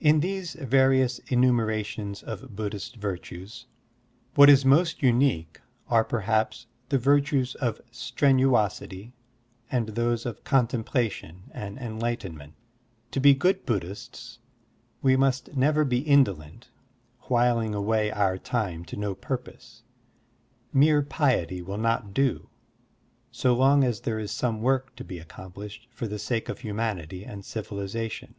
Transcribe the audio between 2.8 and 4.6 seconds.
virtues, what